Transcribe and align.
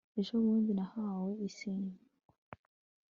ejo 0.19 0.33
bundi 0.43 0.71
nahawe 0.77 1.31
inseko 1.45 1.97